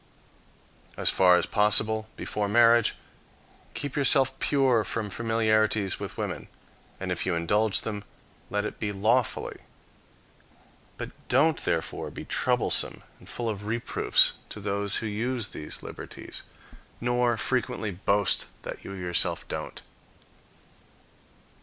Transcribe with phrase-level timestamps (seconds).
[0.97, 2.95] As far as possible, before marriage,
[3.75, 6.47] keep yourself pure from familiarities with women,
[6.99, 8.03] and, if you indulge them,
[8.49, 9.59] let it be lawfully."
[10.97, 16.41] But don't therefore be troublesome and full of reproofs to those who use these liberties,
[16.99, 19.83] nor frequently boast that you yourself don't.